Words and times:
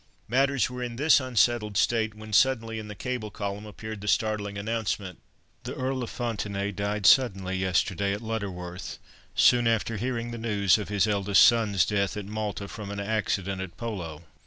Matters 0.27 0.67
were 0.67 0.81
in 0.81 0.95
this 0.95 1.19
unsettled 1.19 1.77
state, 1.77 2.15
when 2.15 2.33
suddenly 2.33 2.79
in 2.79 2.87
the 2.87 2.95
cable 2.95 3.29
column 3.29 3.67
appeared 3.67 4.01
the 4.01 4.07
startling 4.07 4.57
announcement, 4.57 5.19
"The 5.61 5.75
Earl 5.75 6.01
of 6.01 6.09
Fontenaye 6.09 6.71
died 6.75 7.05
suddenly 7.05 7.55
yesterday, 7.55 8.11
at 8.11 8.23
Lutterworth, 8.23 8.97
soon 9.35 9.67
after 9.67 9.97
hearing 9.97 10.31
the 10.31 10.39
news 10.39 10.79
of 10.79 10.89
his 10.89 11.05
eldest 11.05 11.45
son's 11.45 11.85
death 11.85 12.17
at 12.17 12.25
Malta 12.25 12.67
from 12.67 12.89
an 12.89 12.99
accident 12.99 13.61
at 13.61 13.77
polo. 13.77 14.23